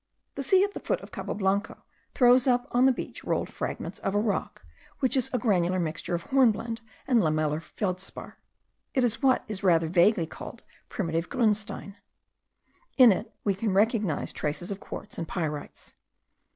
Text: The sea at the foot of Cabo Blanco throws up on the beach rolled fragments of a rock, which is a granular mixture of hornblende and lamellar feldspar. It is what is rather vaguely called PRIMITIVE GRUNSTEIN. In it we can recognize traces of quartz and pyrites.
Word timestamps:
The 0.33 0.41
sea 0.41 0.63
at 0.63 0.73
the 0.73 0.79
foot 0.79 0.99
of 1.01 1.11
Cabo 1.11 1.35
Blanco 1.35 1.83
throws 2.15 2.47
up 2.47 2.67
on 2.71 2.87
the 2.87 2.91
beach 2.91 3.23
rolled 3.23 3.53
fragments 3.53 3.99
of 3.99 4.15
a 4.15 4.19
rock, 4.19 4.65
which 4.97 5.15
is 5.15 5.29
a 5.31 5.37
granular 5.37 5.79
mixture 5.79 6.15
of 6.15 6.23
hornblende 6.23 6.81
and 7.05 7.21
lamellar 7.21 7.61
feldspar. 7.61 8.39
It 8.95 9.03
is 9.03 9.21
what 9.21 9.43
is 9.47 9.61
rather 9.61 9.87
vaguely 9.87 10.25
called 10.25 10.63
PRIMITIVE 10.89 11.29
GRUNSTEIN. 11.29 11.97
In 12.97 13.11
it 13.11 13.31
we 13.43 13.53
can 13.53 13.75
recognize 13.75 14.33
traces 14.33 14.71
of 14.71 14.79
quartz 14.79 15.19
and 15.19 15.27
pyrites. 15.27 15.93